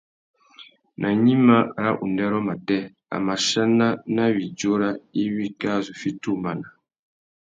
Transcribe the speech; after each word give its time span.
Nà 0.99 1.07
gnïmá 1.19 1.57
râ 1.81 1.89
undêrô 2.03 2.39
matê, 2.47 2.79
a 3.15 3.17
mà 3.25 3.35
chana 3.47 3.87
nà 4.15 4.23
widjura 4.35 4.89
iwí 5.23 5.45
kā 5.61 5.71
zu 5.85 5.93
fiti 6.01 6.27
umana. 6.35 6.67